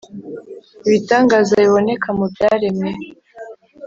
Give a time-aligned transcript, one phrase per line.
[0.87, 2.89] ibitangaza biboneka mu byaremwe